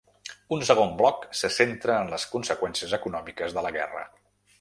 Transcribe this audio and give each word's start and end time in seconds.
Un 0.55 0.63
segon 0.69 0.95
bloc 1.01 1.27
se 1.39 1.51
centra 1.57 1.97
en 2.05 2.09
les 2.13 2.25
conseqüències 2.31 2.97
econòmiques 2.99 3.55
de 3.59 3.65
la 3.67 3.73
guerra. 3.77 4.03